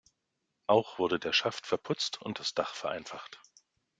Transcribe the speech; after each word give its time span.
Auch 0.65 0.97
wurden 0.97 1.19
der 1.19 1.31
Schaft 1.31 1.67
verputzt 1.67 2.19
und 2.23 2.39
das 2.39 2.55
Dach 2.55 2.73
vereinfacht. 2.73 3.39